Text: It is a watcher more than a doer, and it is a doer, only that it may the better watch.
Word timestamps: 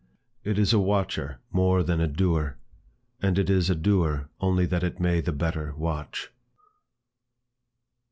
It 0.43 0.57
is 0.57 0.73
a 0.73 0.79
watcher 0.79 1.37
more 1.51 1.83
than 1.83 1.99
a 2.01 2.07
doer, 2.07 2.57
and 3.21 3.37
it 3.37 3.51
is 3.51 3.69
a 3.69 3.75
doer, 3.75 4.29
only 4.39 4.65
that 4.65 4.81
it 4.81 4.99
may 4.99 5.21
the 5.21 5.31
better 5.31 5.75
watch. 5.75 6.31